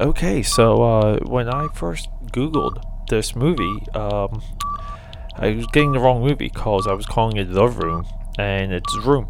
[0.00, 4.42] Okay, so uh, when I first Googled this movie, um,
[5.36, 8.06] I was getting the wrong movie because I was calling it The Room,
[8.38, 9.28] and it's Room.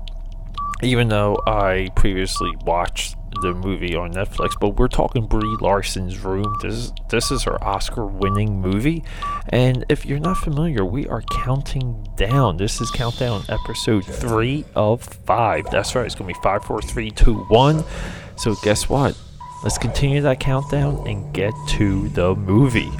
[0.82, 6.56] Even though I previously watched the movie on Netflix, but we're talking Brie Larson's Room.
[6.62, 9.04] This is, this is her Oscar-winning movie,
[9.50, 12.56] and if you're not familiar, we are counting down.
[12.56, 15.66] This is countdown episode three of five.
[15.70, 16.06] That's right.
[16.06, 17.84] It's gonna be five, four, three, two, one.
[18.36, 19.18] So guess what?
[19.62, 22.90] Let's continue that countdown and get to the movie.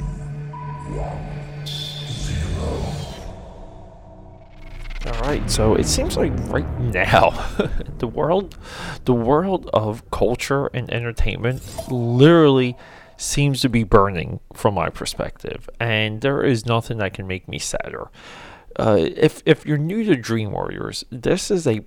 [5.05, 7.31] All right, so it seems like right now
[7.97, 8.57] the world
[9.03, 12.77] the world of culture and entertainment literally
[13.17, 17.59] seems to be burning from my perspective, and there is nothing that can make me
[17.59, 18.09] sadder.
[18.77, 21.81] Uh, if if you're new to Dream Warriors, this is a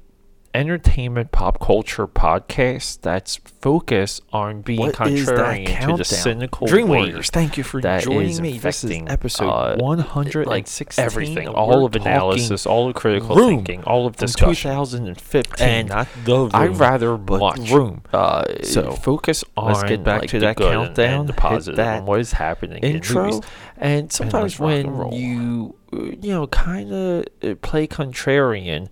[0.56, 7.28] entertainment pop culture podcast that's focused on being What contrarian to the cynical Dream Warriors,
[7.28, 8.56] thank you for that joining me.
[8.58, 10.66] This is episode uh, 116 like
[10.98, 14.54] everything, all of analysis, all of critical thinking, all of discussion.
[14.54, 18.02] 2015, And not the room, I rather but much room.
[18.12, 21.32] Uh, So, focus on let's get back like, to that good and- countdown, and the
[21.34, 23.42] hit positive, that and what is happening intro.
[23.76, 25.12] And sometimes and when roll.
[25.12, 28.88] you uh, you know kind of play contrarian.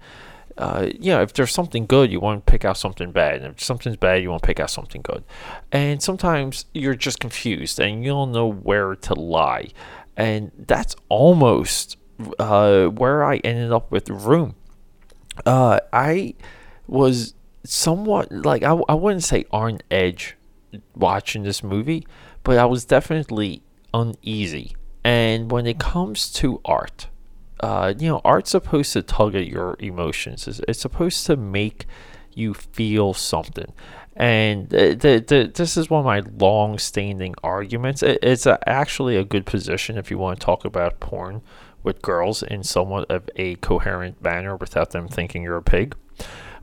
[0.57, 3.43] Uh, you know, if there's something good, you want to pick out something bad.
[3.43, 5.25] And if something's bad, you want to pick out something good.
[5.73, 9.71] And sometimes you're just confused and you don't know where to lie.
[10.17, 11.97] And that's almost
[12.39, 14.55] uh, where I ended up with Room.
[15.45, 16.35] Uh, I
[16.87, 20.37] was somewhat like I, I wouldn't say on edge
[20.95, 22.07] watching this movie,
[22.45, 24.77] but I was definitely uneasy.
[25.03, 27.09] And when it comes to art,
[27.65, 30.47] uh, you know, art's supposed to tug at your emotions.
[30.47, 31.87] It's, it's supposed to make
[32.35, 33.73] you feel something.
[34.15, 38.03] And th- th- th- this is one of my long-standing arguments.
[38.03, 41.41] It, it's a, actually a good position if you want to talk about porn
[41.83, 45.97] with girls in somewhat of a coherent manner without them thinking you're a pig.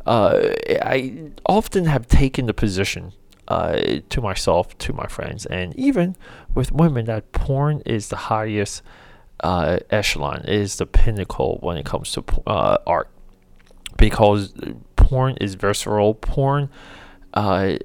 [0.06, 0.50] Uh,
[0.84, 3.14] I often have taken the position
[3.47, 6.16] uh, to myself, to my friends, and even
[6.53, 8.84] with women that porn is the highest
[9.41, 13.09] uh, echelon, is the pinnacle when it comes to uh, art.
[13.97, 14.53] Because
[14.96, 16.16] porn is visceral.
[16.16, 16.69] Porn
[17.34, 17.75] uh,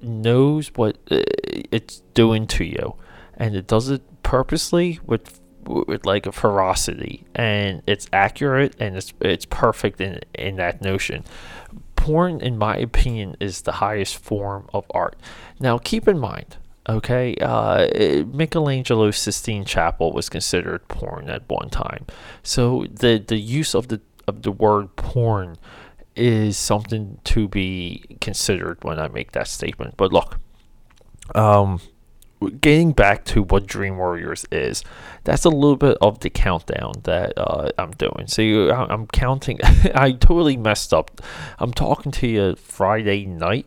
[0.00, 1.22] knows what uh,
[1.70, 2.94] it's doing to you,
[3.36, 9.12] and it does it purposely with with like a ferocity, and it's accurate and it's
[9.20, 11.24] it's perfect in in that notion.
[11.96, 15.16] Porn, in my opinion, is the highest form of art.
[15.58, 16.56] Now, keep in mind,
[16.88, 22.06] okay, uh, Michelangelo's Sistine Chapel was considered porn at one time,
[22.42, 25.56] so the the use of the of the word porn
[26.14, 29.96] is something to be considered when I make that statement.
[29.96, 30.38] But look,
[31.34, 31.80] um,
[32.60, 34.82] getting back to what Dream Warriors is,
[35.24, 38.26] that's a little bit of the countdown that uh, I'm doing.
[38.26, 38.42] So
[38.72, 39.58] I'm counting.
[39.94, 41.20] I totally messed up.
[41.58, 43.66] I'm talking to you Friday night.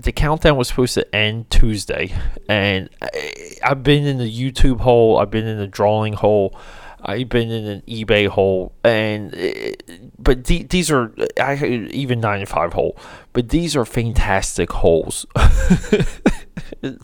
[0.00, 2.14] The countdown was supposed to end Tuesday,
[2.48, 5.18] and I, I've been in the YouTube hole.
[5.18, 6.58] I've been in the drawing hole.
[7.02, 9.72] I've been in an eBay hole, and uh,
[10.18, 12.96] but the, these are I even nine five hole,
[13.32, 15.26] but these are fantastic holes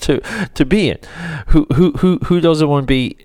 [0.01, 0.21] to
[0.55, 0.99] to be in.
[1.49, 3.17] Who who who who doesn't want to be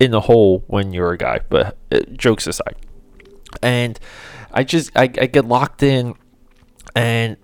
[0.00, 1.40] in the hole when you're a guy?
[1.48, 2.76] But uh, jokes aside,
[3.62, 3.98] and
[4.52, 6.14] I just I, I get locked in,
[6.94, 7.36] and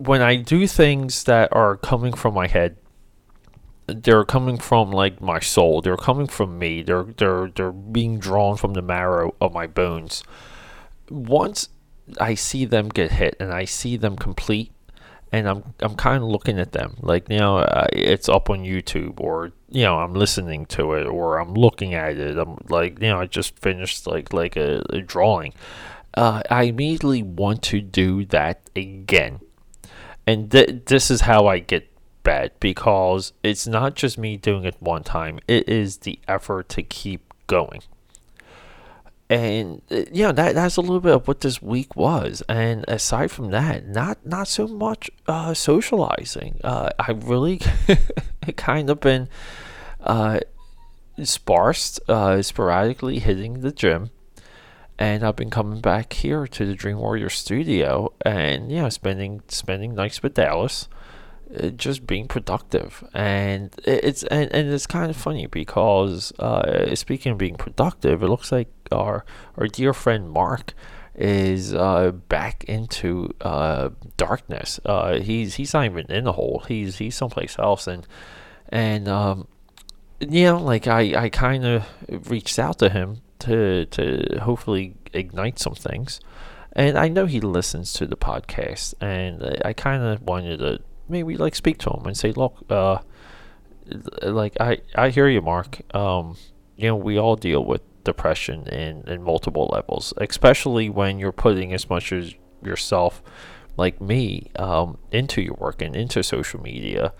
[0.00, 2.76] when I do things that are coming from my head,
[3.86, 5.82] they're coming from like my soul.
[5.82, 6.82] They're coming from me.
[6.82, 10.24] They're they're they're being drawn from the marrow of my bones.
[11.10, 11.68] Once
[12.18, 14.72] I see them get hit and I see them complete,
[15.32, 18.60] and I'm I'm kind of looking at them like you know uh, it's up on
[18.60, 22.38] YouTube or you know I'm listening to it or I'm looking at it.
[22.38, 25.52] I'm like you know I just finished like like a, a drawing.
[26.14, 29.40] Uh, I immediately want to do that again
[30.30, 31.90] and th- this is how I get
[32.22, 36.84] bad because it's not just me doing it one time; it is the effort to
[36.84, 37.82] keep going.
[39.28, 42.44] And uh, you know that that's a little bit of what this week was.
[42.48, 46.60] And aside from that, not not so much uh, socializing.
[46.62, 47.60] Uh, I really
[48.56, 49.28] kind of been
[49.98, 50.40] uh,
[51.24, 54.10] sparse, uh, sporadically hitting the gym
[55.00, 59.94] and I've been coming back here to the Dream Warrior studio, and know, spending spending
[59.94, 60.88] nights with Dallas,
[61.58, 67.32] uh, just being productive, and it's and, and it's kind of funny because uh, speaking
[67.32, 69.24] of being productive, it looks like our
[69.56, 70.74] our dear friend Mark
[71.14, 73.88] is uh, back into uh,
[74.18, 74.80] darkness.
[74.84, 76.62] Uh, he's he's not even in the hole.
[76.68, 78.06] He's he's someplace else, and
[78.68, 79.48] and um,
[80.20, 81.86] you know, like I I kind of
[82.30, 86.20] reached out to him to to hopefully ignite some things,
[86.72, 91.36] and I know he listens to the podcast, and I kind of wanted to maybe
[91.36, 92.98] like speak to him and say, look, uh,
[94.22, 95.80] like I I hear you, Mark.
[95.94, 96.36] Um,
[96.76, 101.74] you know, we all deal with depression in, in multiple levels, especially when you're putting
[101.74, 102.34] as much as
[102.64, 103.22] yourself,
[103.76, 107.12] like me, um, into your work and into social media.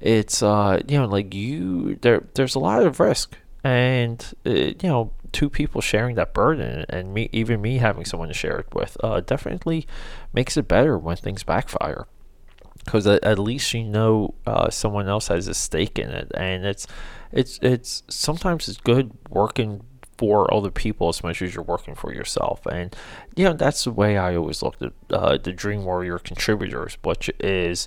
[0.00, 2.24] It's uh, you know, like you there.
[2.34, 3.36] There's a lot of risk,
[3.66, 8.28] and uh, you know, two people sharing that burden, and me, even me having someone
[8.28, 9.86] to share it with, uh, definitely
[10.32, 12.06] makes it better when things backfire.
[12.84, 16.64] Because at, at, least you know uh, someone else has a stake in it, and
[16.64, 16.86] it's
[17.32, 19.82] it's it's sometimes it's good working
[20.16, 22.64] for other people as much as you're working for yourself.
[22.66, 22.96] And,
[23.34, 27.30] you know, that's the way I always looked at uh, the Dream Warrior contributors, which
[27.40, 27.86] is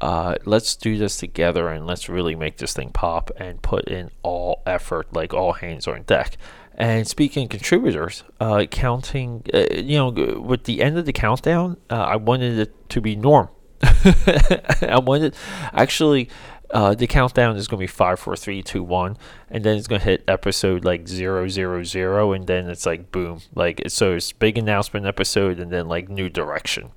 [0.00, 4.10] uh, let's do this together and let's really make this thing pop and put in
[4.22, 6.36] all effort, like all hands on deck.
[6.74, 10.10] And speaking contributors, uh, counting, uh, you know,
[10.40, 13.48] with the end of the countdown, uh, I wanted it to be Norm.
[13.82, 15.34] I wanted,
[15.72, 16.28] actually,
[16.70, 19.16] uh, the countdown is going to be five, four, three, two, one,
[19.50, 23.12] and then it's going to hit episode like zero, zero, zero, and then it's like
[23.12, 26.90] boom, like so it's big announcement episode, and then like new direction.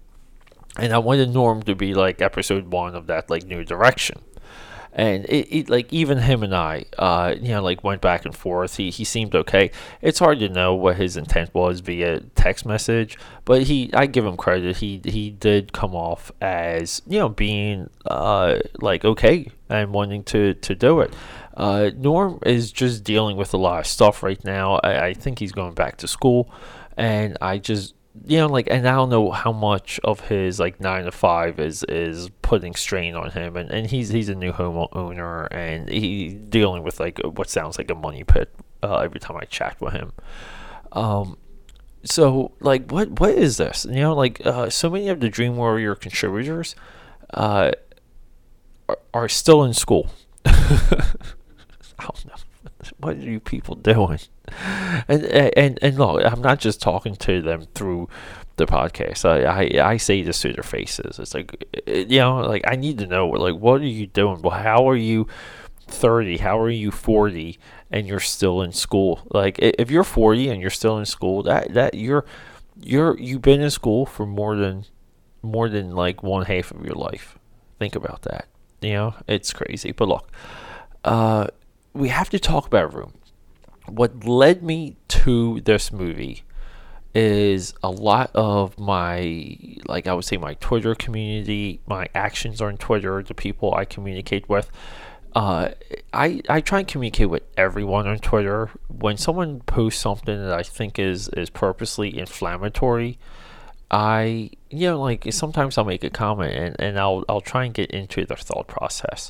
[0.79, 4.21] And I wanted Norm to be like episode one of that like new direction
[4.93, 8.35] and it, it, like even him and I, uh, you know, like went back and
[8.35, 8.77] forth.
[8.77, 9.71] He he seemed okay.
[10.01, 14.25] It's hard to know what his intent was via text message, but he, I give
[14.25, 14.77] him credit.
[14.77, 20.55] He he did come off as you know being uh like okay and wanting to
[20.55, 21.13] to do it.
[21.55, 24.79] Uh, Norm is just dealing with a lot of stuff right now.
[24.83, 26.49] I, I think he's going back to school,
[26.97, 27.93] and I just
[28.25, 31.59] you know, like, and I don't know how much of his like nine to five
[31.59, 35.89] is is putting strain on him, and, and he's he's a new home owner, and
[35.89, 38.53] he's dealing with like what sounds like a money pit
[38.83, 40.11] uh, every time I chat with him.
[40.91, 41.37] Um,
[42.03, 43.85] so like, what what is this?
[43.85, 46.75] You know, like, uh, so many of the Dream Warrior contributors,
[47.33, 47.71] uh,
[48.87, 50.09] are, are still in school.
[50.45, 51.13] I
[51.99, 52.33] don't know
[52.97, 54.19] what are you people doing?
[55.07, 58.09] And and and look, I'm not just talking to them through
[58.55, 59.25] the podcast.
[59.25, 61.19] I, I I say this to their faces.
[61.19, 64.41] It's like you know, like I need to know, like, what are you doing?
[64.41, 65.27] Well, how are you?
[65.91, 67.57] 30 how are you 40
[67.89, 71.73] and you're still in school like if you're 40 and you're still in school that
[71.73, 72.25] that you're
[72.79, 74.85] you're you've been in school for more than
[75.41, 77.39] more than like one half of your life
[77.79, 78.47] think about that
[78.81, 80.31] you know it's crazy but look
[81.05, 81.47] uh
[81.93, 83.13] we have to talk about Room.
[83.87, 86.43] What led me to this movie
[87.15, 89.57] is a lot of my,
[89.87, 94.47] like I would say, my Twitter community, my actions on Twitter, the people I communicate
[94.47, 94.69] with.
[95.35, 95.69] Uh,
[96.11, 98.71] I I try and communicate with everyone on Twitter.
[98.87, 103.19] When someone posts something that I think is is purposely inflammatory,
[103.91, 107.73] I you know like sometimes I'll make a comment and, and I'll I'll try and
[107.73, 109.29] get into their thought process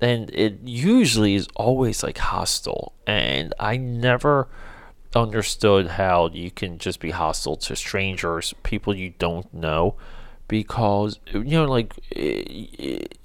[0.00, 2.92] and it usually is always like hostile.
[3.06, 4.48] And i never
[5.16, 9.96] understood how you can just be hostile to strangers people you don't know
[10.48, 11.94] because you know like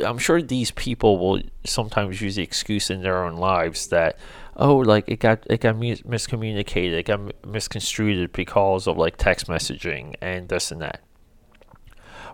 [0.06, 4.18] i'm sure these people will sometimes use the excuse in their own lives that
[4.56, 10.16] oh like it got it got miscommunicated it got misconstrued because of like text messaging
[10.22, 11.02] and this and that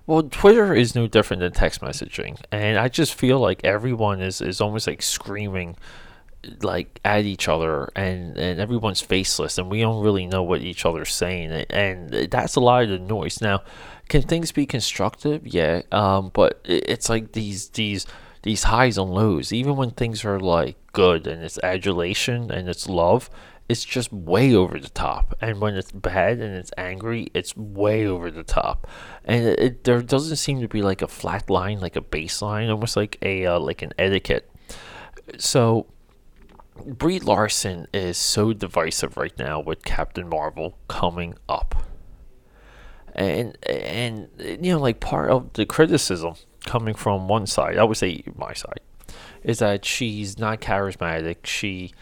[0.09, 4.41] well, Twitter is no different than text messaging, and I just feel like everyone is,
[4.41, 5.77] is almost like screaming
[6.61, 10.85] like at each other and and everyone's faceless and we don't really know what each
[10.85, 13.41] other's saying and that's a lot of the noise.
[13.41, 13.61] Now
[14.07, 15.45] can things be constructive?
[15.45, 18.07] Yeah um but it's like these these
[18.43, 22.87] these highs and lows even when things are like good and it's adulation and it's
[22.87, 23.29] love
[23.69, 25.35] it's just way over the top.
[25.39, 28.88] And when it's bad and it's angry, it's way over the top.
[29.23, 32.69] And it, it, there doesn't seem to be like a flat line, like a baseline,
[32.71, 34.49] almost like a uh, like an etiquette.
[35.38, 35.85] So
[36.83, 41.75] Brie Larson is so divisive right now with Captain Marvel coming up.
[43.13, 46.33] And and you know like part of the criticism
[46.65, 48.81] coming from one side, I would say my side,
[49.43, 51.45] is that she's not charismatic.
[51.45, 51.93] She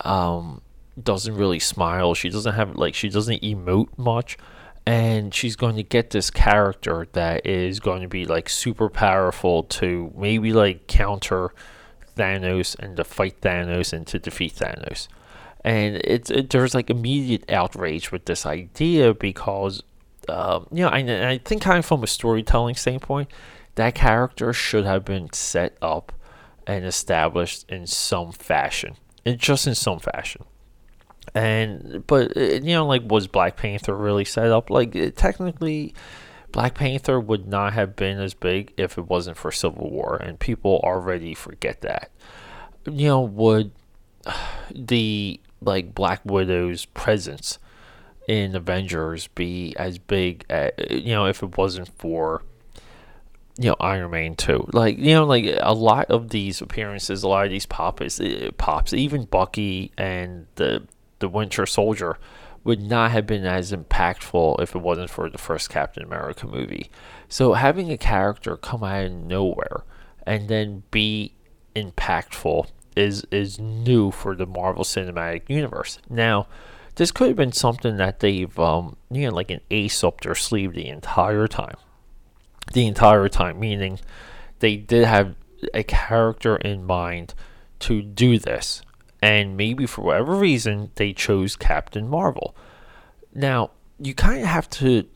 [0.00, 0.62] um
[1.00, 2.14] doesn't really smile.
[2.14, 4.36] She doesn't have like she doesn't emote much.
[4.84, 9.62] And she's going to get this character that is going to be like super powerful
[9.64, 11.54] to maybe like counter
[12.16, 15.06] Thanos and to fight Thanos and to defeat Thanos.
[15.64, 19.82] and it's it, there's like immediate outrage with this idea because
[20.28, 23.30] um, you know I, I think kind of from a storytelling standpoint
[23.76, 26.12] that character should have been set up
[26.66, 30.44] and established in some fashion and just in some fashion
[31.34, 34.70] and but uh, you know like was black panther really set up?
[34.70, 35.94] Like technically
[36.50, 40.38] black panther would not have been as big if it wasn't for civil war and
[40.38, 42.10] people already forget that.
[42.86, 43.72] You know would
[44.74, 47.58] the like Black Widow's presence
[48.28, 52.42] in Avengers be as big as, you know if it wasn't for
[53.58, 57.28] you know Iron Man 2 like you know like a lot of these appearances a
[57.28, 60.82] lot of these pops uh, pops even Bucky and the
[61.22, 62.18] the Winter Soldier
[62.64, 66.90] would not have been as impactful if it wasn't for the first Captain America movie
[67.28, 69.84] so having a character come out of nowhere
[70.26, 71.32] and then be
[71.74, 75.98] impactful is is new for the Marvel Cinematic Universe.
[76.08, 76.46] Now,
[76.96, 80.34] this could have been something that they've um, you know like an ace up their
[80.34, 81.76] sleeve the entire time.
[82.72, 83.98] The entire time, meaning
[84.60, 85.34] they did have
[85.74, 87.34] a character in mind
[87.80, 88.82] to do this,
[89.22, 92.54] and maybe for whatever reason they chose Captain Marvel.
[93.32, 95.06] Now, you kind of have to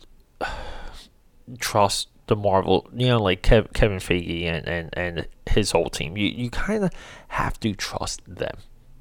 [1.58, 6.16] trust the Marvel, you know, like Kev, Kevin Feige and, and, and his whole team.
[6.16, 6.92] You you kind of
[7.28, 8.58] have to trust them.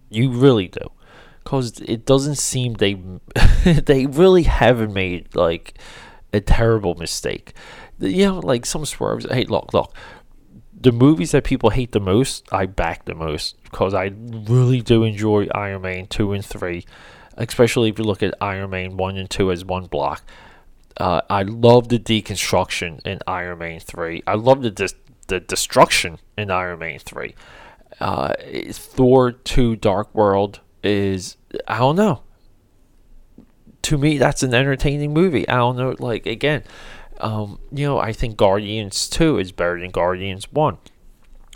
[0.10, 0.92] You really do,
[1.44, 3.02] because it doesn't seem they
[3.64, 5.78] they really haven't made like
[6.34, 7.54] a terrible mistake.
[8.00, 9.26] You know, like some swerves.
[9.30, 9.96] Hey, look, look.
[10.86, 15.04] The movies that people hate the most, I back the most because I really do
[15.04, 16.86] enjoy Iron Man two and three,
[17.38, 20.22] especially if you look at Iron Man one and two as one block.
[20.96, 24.22] Uh, I love the deconstruction in Iron Man 3.
[24.28, 24.94] I love the dis-
[25.26, 27.34] the destruction in Iron Man 3.
[28.00, 28.34] Uh,
[28.72, 31.36] Thor 2 Dark World is,
[31.68, 32.22] I don't know.
[33.82, 35.50] To me, that's an entertaining movie.
[35.50, 36.64] I don't know, like, again,
[37.20, 40.78] um, you know, I think Guardians 2 is better than Guardians 1.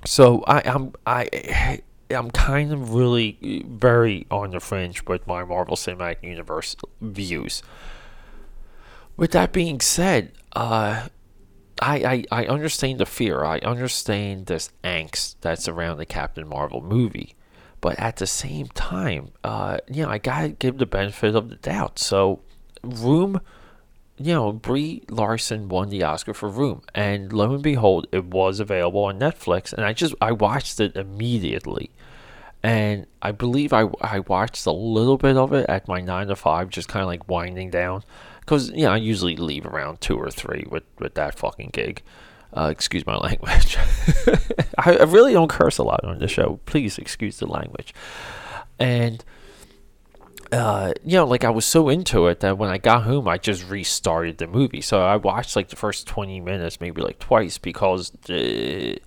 [0.05, 5.75] So I, I'm, I, I'm kind of really very on the fringe with my Marvel
[5.75, 7.61] Cinematic Universe views.
[9.15, 11.07] With that being said, uh,
[11.81, 13.43] I, I, I understand the fear.
[13.43, 17.35] I understand this angst that's around the Captain Marvel movie.
[17.81, 21.55] But at the same time, uh, you know, I gotta give the benefit of the
[21.55, 21.99] doubt.
[21.99, 22.41] So,
[22.83, 23.39] Room,
[24.19, 28.59] you know, Brie Larson won the Oscar for Room, and lo and behold, it was
[28.59, 31.89] available on Netflix, and I just I watched it immediately,
[32.61, 36.35] and I believe I I watched a little bit of it at my nine to
[36.35, 38.03] five, just kind of like winding down,
[38.41, 42.03] because you know I usually leave around two or three with with that fucking gig.
[42.51, 43.77] Uh, excuse my language.
[44.77, 46.59] I, I, really don't curse a lot on the show.
[46.65, 47.93] Please excuse the language.
[48.79, 49.23] And
[50.51, 53.37] uh, you know, like I was so into it that when I got home, I
[53.37, 54.81] just restarted the movie.
[54.81, 58.99] So I watched like the first twenty minutes, maybe like twice, because the,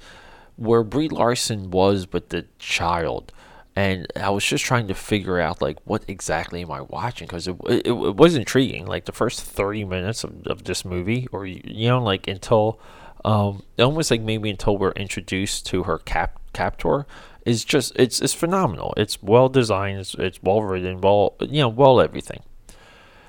[0.56, 3.32] where Brie Larson was with the child
[3.74, 7.48] and I was just trying to figure out like what exactly am I watching because
[7.48, 11.46] it, it, it was intriguing like the first 30 minutes of, of this movie or
[11.46, 12.78] you know like until
[13.24, 17.06] um almost like maybe until we're introduced to her cap captor
[17.44, 18.94] is just it's it's phenomenal.
[18.96, 20.14] It's well designed.
[20.18, 22.42] It's, well written well you know well everything.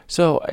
[0.08, 0.46] So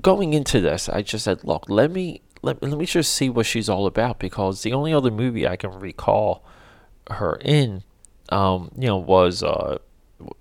[0.00, 3.46] going into this I just said look let me let, let me just see what
[3.46, 6.44] she's all about because the only other movie I can recall
[7.08, 7.82] her in
[8.30, 9.78] um, you know, was uh,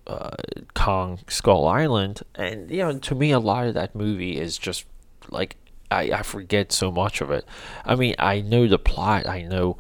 [0.08, 0.36] uh,
[0.74, 4.86] Kong Skull Island, and you know, to me, a lot of that movie is just
[5.30, 5.56] like
[5.92, 7.46] I, I forget so much of it.
[7.86, 9.78] I mean, I know the plot, I know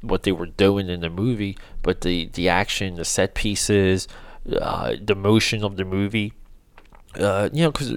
[0.00, 4.08] what they were doing in the movie, but the the action, the set pieces,
[4.60, 6.32] uh, the motion of the movie,
[7.18, 7.94] uh, you know, because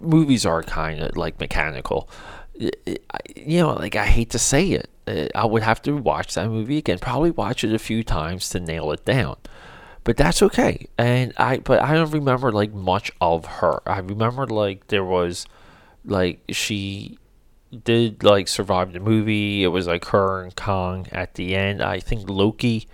[0.00, 2.08] movies are kind of like mechanical.
[2.54, 4.90] You know, like I hate to say it,
[5.34, 8.60] I would have to watch that movie again, probably watch it a few times to
[8.60, 9.36] nail it down.
[10.04, 10.86] But that's okay.
[10.96, 13.80] And I but I don't remember like much of her.
[13.86, 15.46] I remember like there was
[16.04, 17.17] like she
[17.84, 19.62] did like survive the movie.
[19.64, 21.82] It was like her and Kong at the end.
[21.82, 22.88] I think Loki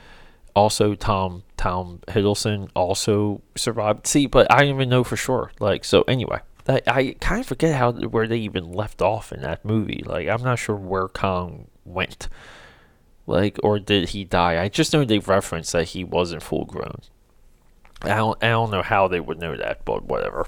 [0.54, 4.06] also Tom Tom Hiddleston also survived.
[4.06, 5.52] See, but I don't even know for sure.
[5.60, 6.40] Like so anyway.
[6.66, 10.02] I, I kind of forget how where they even left off in that movie.
[10.04, 12.28] Like I'm not sure where Kong went.
[13.26, 14.62] Like, or did he die?
[14.62, 17.00] I just know they referenced that he wasn't full grown.
[18.02, 20.46] I don't, I don't know how they would know that, but whatever.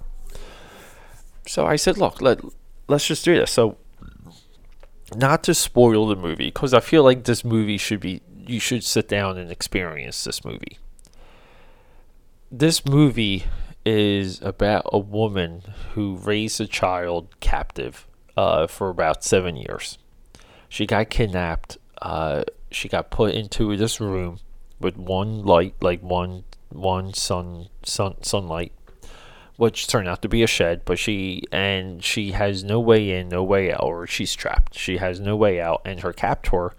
[1.47, 2.41] So I said, look, let,
[2.87, 3.51] let's just do this.
[3.51, 3.79] So,
[5.15, 8.83] not to spoil the movie, because I feel like this movie should be, you should
[8.83, 10.79] sit down and experience this movie.
[12.51, 13.45] this movie
[13.85, 15.63] is about a woman
[15.95, 19.99] who raised a child captive uh, for about seven years.
[20.69, 21.79] She got kidnapped.
[22.03, 24.41] Uh, she got put into this room
[24.81, 28.73] with one light, like one one sun sun sunlight,
[29.57, 30.83] which turned out to be a shed.
[30.85, 34.79] But she and she has no way in, no way out, or she's trapped.
[34.79, 36.75] She has no way out, and her captor,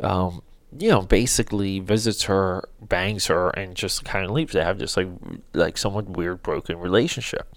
[0.00, 0.42] um,
[0.78, 4.52] you know, basically visits her, bangs her, and just kind of leaves.
[4.52, 5.08] They have this like
[5.52, 7.54] like somewhat weird broken relationship.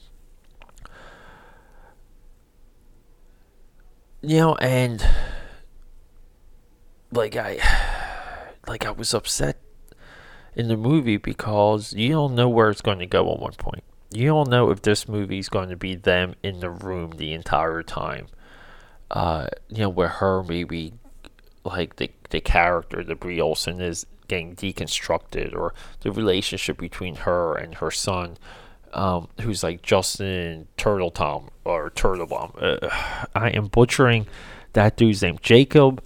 [4.21, 5.05] You know, and
[7.11, 7.59] like I
[8.67, 9.57] like I was upset
[10.55, 13.83] in the movie because you don't know where it's going to go at one point.
[14.11, 17.33] You don't know if this movie is going to be them in the room the
[17.33, 18.27] entire time.
[19.11, 20.93] Uh, you know, where her maybe
[21.63, 27.55] like the the character, the Brie Larson, is getting deconstructed, or the relationship between her
[27.55, 28.37] and her son,
[28.93, 32.53] um, who's like Justin Turtle Tom or Turtle Bomb.
[32.59, 32.77] Uh,
[33.35, 34.27] I am butchering
[34.73, 36.03] that dude's name, Jacob.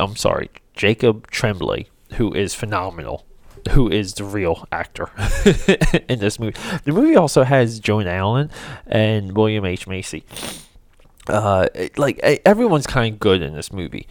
[0.00, 3.26] I'm sorry, Jacob Tremblay, who is phenomenal,
[3.70, 5.10] who is the real actor
[6.08, 6.58] in this movie.
[6.84, 8.50] The movie also has Joan Allen
[8.86, 10.24] and William H Macy.
[11.26, 14.06] Uh, like everyone's kind of good in this movie.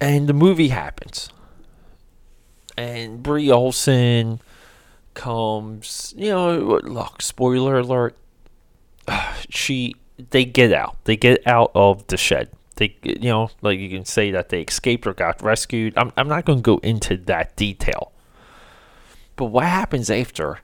[0.00, 1.30] And the movie happens.
[2.76, 4.40] And Brie Larson
[5.14, 8.16] comes, you know, look, spoiler alert.
[9.50, 9.94] She
[10.30, 10.96] they get out.
[11.04, 12.48] They get out of the shed.
[12.76, 15.94] They you know, like you can say that they escaped or got rescued.
[15.96, 18.12] I'm I'm not going to go into that detail.
[19.36, 20.60] But what happens after?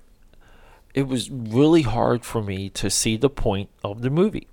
[0.94, 4.48] It was really hard for me to see the point of the movie.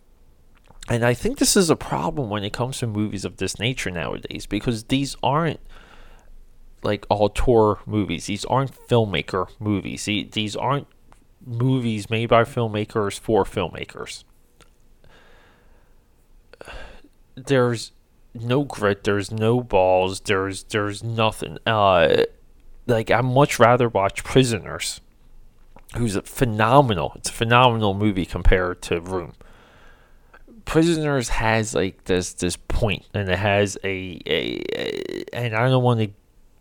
[0.90, 3.92] And I think this is a problem when it comes to movies of this nature
[3.92, 5.60] nowadays because these aren't
[6.84, 8.28] like auteur movies.
[8.28, 10.06] These aren't filmmaker movies.
[10.06, 10.88] These aren't
[11.46, 14.24] movies made by filmmakers for filmmakers.
[17.38, 17.92] There's
[18.34, 19.04] no grit.
[19.04, 20.20] There's no balls.
[20.22, 21.58] There's there's nothing.
[21.66, 22.24] Uh,
[22.88, 25.02] like I much rather watch Prisoners,
[25.96, 27.14] who's a phenomenal.
[27.16, 29.34] It's a phenomenal movie compared to Room.
[30.66, 35.84] Prisoners has like this this point, and it has a, a, a and I don't
[35.84, 36.10] want to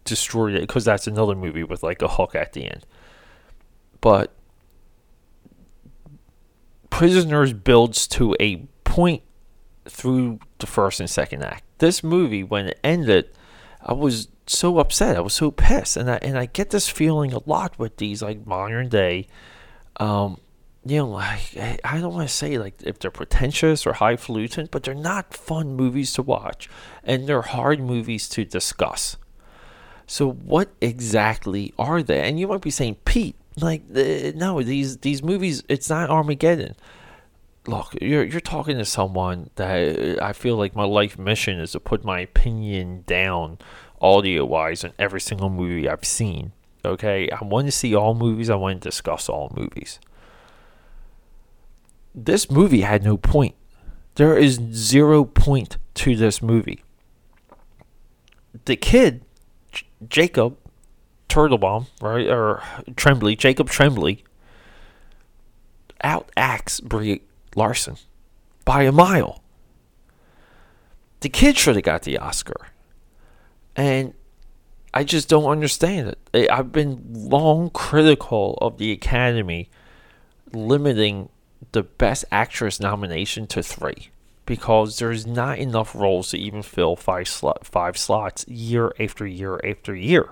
[0.05, 2.87] destroy it because that's another movie with like a hook at the end.
[4.01, 4.33] But
[6.91, 9.23] Prisoners builds to a point
[9.89, 11.65] through the first and second act.
[11.79, 13.31] This movie, when it ended,
[13.81, 15.17] I was so upset.
[15.17, 18.23] I was so pissed, and I and I get this feeling a lot with these
[18.23, 19.27] like modern day
[19.99, 20.39] um,
[20.85, 24.85] you know, like I don't want to say like if they're pretentious or highfalutin, but
[24.85, 26.69] they're not fun movies to watch,
[27.03, 29.17] and they're hard movies to discuss.
[30.07, 32.21] So what exactly are they?
[32.29, 36.77] And you might be saying, Pete, like no, these these movies, it's not Armageddon.
[37.67, 41.73] Look, you're you're talking to someone that uh, I feel like my life mission is
[41.73, 43.59] to put my opinion down,
[44.01, 46.53] audio wise, on every single movie I've seen.
[46.85, 48.49] Okay, I want to see all movies.
[48.51, 49.99] I want to discuss all movies
[52.17, 53.55] this movie had no point.
[54.15, 56.83] There is zero point to this movie.
[58.65, 59.23] The kid,
[59.71, 60.57] J- Jacob
[61.29, 62.63] Turtlebomb, right, or
[62.97, 64.25] Tremblay, Jacob Tremblay,
[66.03, 66.83] outacts
[67.57, 67.97] Larson
[68.65, 69.43] by a mile.
[71.21, 72.69] The kid should have got the Oscar.
[73.75, 74.15] And
[74.95, 76.51] I just don't understand it.
[76.51, 79.69] I've been long critical of the Academy
[80.53, 81.29] limiting
[81.73, 84.11] the Best Actress nomination to three
[84.47, 89.61] because there's not enough roles to even fill five slot five slots year after year
[89.65, 90.31] after year.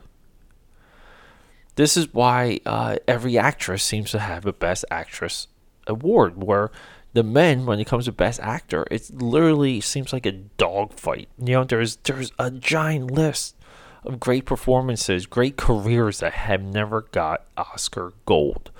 [1.77, 5.49] This is why uh, every actress seems to have a Best Actress
[5.87, 6.71] award, where
[7.15, 11.29] the men, when it comes to Best Actor, it literally seems like a dogfight.
[11.39, 13.57] You know, there's there's a giant list
[14.05, 18.71] of great performances, great careers that have never got Oscar gold,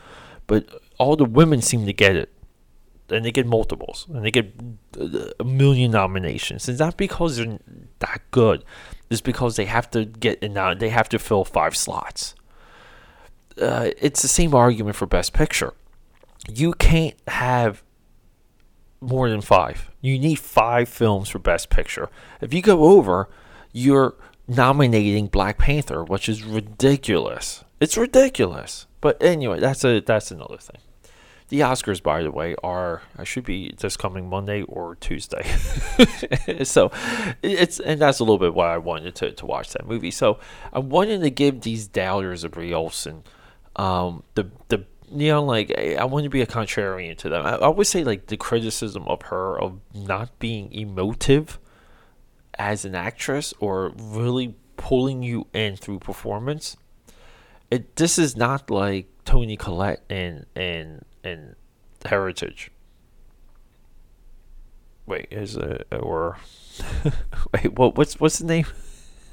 [0.47, 0.69] but
[0.99, 2.31] all the women seem to get it
[3.09, 4.53] and they get multiples and they get
[5.39, 6.69] a million nominations.
[6.69, 7.59] It's not because they're
[8.01, 8.65] that good.
[9.11, 10.75] It's because they have to get in now.
[10.75, 12.35] They have to fill five slots.
[13.61, 15.73] Uh, it's the same argument for Best Picture.
[16.49, 17.85] You can't have
[19.05, 19.91] more than five.
[20.01, 22.09] You need five films for Best Picture.
[22.41, 23.29] If you go over,
[23.73, 24.15] you're
[24.47, 27.65] nominating Black Panther, which is ridiculous.
[27.81, 28.87] It's ridiculous.
[29.01, 30.81] But anyway, that's a that's another thing.
[31.49, 35.43] The Oscars, by the way, are I should be this coming Monday or Tuesday.
[36.65, 36.91] so
[37.43, 40.11] it's and that's a little bit why I wanted to, to watch that movie.
[40.11, 40.39] So
[40.73, 43.25] I wanted to give these doubters of Brie Larson
[43.77, 47.45] um, the the you know like I want to be a contrarian to them.
[47.45, 51.59] I, I would say like the criticism of her of not being emotive
[52.59, 56.77] as an actress or really pulling you in through performance.
[57.71, 61.57] It this is not like Toni Collette in in in
[62.05, 62.71] Heritage.
[65.07, 66.39] Wait, is it or
[67.53, 67.73] wait?
[67.73, 68.67] What what's what's the name?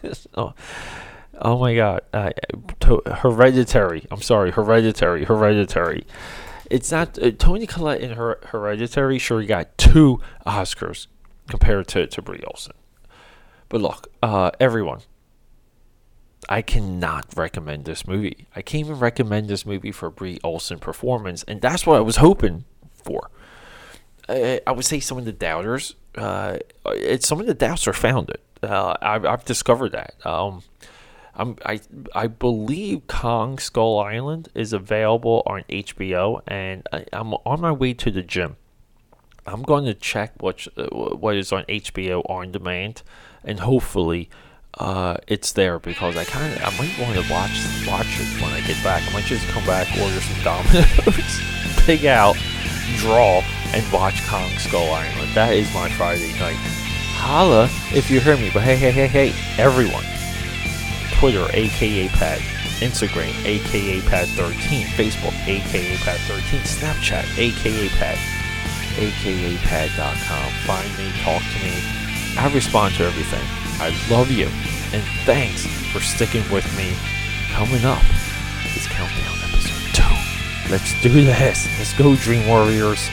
[0.36, 0.54] oh,
[1.42, 2.02] oh my God!
[2.14, 2.32] Uh,
[2.82, 4.06] to, Hereditary.
[4.12, 5.26] I'm sorry, Hereditary.
[5.26, 6.06] Hereditary.
[6.70, 9.18] It's not uh, Toni Collette in her Hereditary.
[9.20, 11.08] Sure, he got two Oscars
[11.50, 12.74] compared to to Brie Larson.
[13.70, 15.00] But look, uh, everyone,
[16.50, 18.48] I cannot recommend this movie.
[18.56, 22.18] I can't even recommend this movie for Brie Larson performance, and that's what I was
[22.18, 22.66] hoping
[23.04, 23.30] for.
[24.28, 26.60] I, I would say some of the doubters, uh,
[27.20, 28.40] some of the doubts are founded.
[28.62, 30.16] Uh, I've, I've discovered that.
[30.26, 30.64] Um,
[31.36, 31.80] I'm, I
[32.14, 37.94] I believe Kong Skull Island is available on HBO, and I, am on my way
[37.94, 38.58] to the gym.
[39.46, 43.04] I'm going to check what uh, what is on HBO on demand,
[43.44, 44.30] and hopefully
[44.78, 47.52] uh, it's there because I kind of I might want to watch
[47.88, 49.08] watch it when I get back.
[49.10, 51.42] I might just come back, order some Domino's,
[51.86, 52.36] pig out,
[52.98, 53.42] draw,
[53.74, 55.34] and watch Kong Skull Island.
[55.34, 56.58] That is my Friday night.
[57.16, 60.04] Holla if you hear me, but hey, hey, hey, hey, everyone.
[61.22, 62.40] Twitter, akapad.
[62.82, 64.86] Instagram, aka Pat13.
[64.98, 66.66] Facebook, akapad13.
[66.66, 68.18] Snapchat, akapad.
[68.98, 70.52] aka Pat.com.
[70.66, 71.78] Find me, talk to me.
[72.40, 73.46] I respond to everything.
[73.80, 74.48] I love you,
[74.94, 76.92] and thanks for sticking with me.
[77.52, 78.02] Coming up
[78.76, 80.72] is Countdown Episode 2.
[80.72, 81.68] Let's do this.
[81.78, 83.12] Let's go, Dream Warriors.